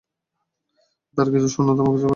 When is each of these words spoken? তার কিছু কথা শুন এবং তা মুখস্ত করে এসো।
তার 1.17 1.27
কিছু 1.27 1.47
কথা 1.47 1.53
শুন 1.53 1.65
এবং 1.65 1.75
তা 1.77 1.83
মুখস্ত 1.83 1.95
করে 1.95 1.99
এসো। 1.99 2.09